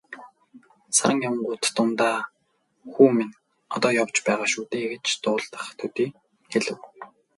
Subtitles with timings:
[0.97, 2.19] Саран явуут дундаа
[2.91, 3.37] "Хүү минь
[3.75, 6.09] одоо явж байгаа шүү дээ" гэж дуулдах төдий
[6.51, 6.79] хэлэв.